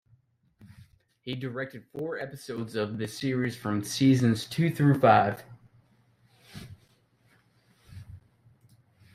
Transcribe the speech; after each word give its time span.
He 1.19 1.35
directed 1.35 1.85
four 1.91 2.17
episodes 2.17 2.75
of 2.75 2.97
the 2.97 3.07
series 3.07 3.55
from 3.55 3.83
seasons 3.83 4.47
two 4.47 4.71
through 4.71 4.99
five. 4.99 5.43